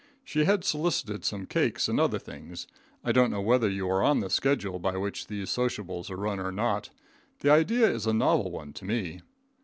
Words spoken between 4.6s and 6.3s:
by which these sociables are